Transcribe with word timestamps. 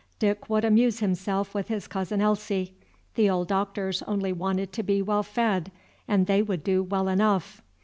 Dick 0.17 0.49
would 0.49 0.65
amuse 0.65 0.97
himself 0.99 1.53
with 1.53 1.67
his 1.67 1.87
cousin 1.87 2.21
Elsie. 2.21 2.73
The 3.13 3.29
old 3.29 3.47
Doctors 3.49 4.01
only 4.07 4.33
wanted 4.33 4.73
to 4.73 4.81
be 4.81 4.99
well 4.99 5.21
fed 5.21 5.71
and 6.07 6.25
they 6.25 6.41
would 6.41 6.63
do 6.63 6.81
well 6.81 7.07
enough. 7.07 7.61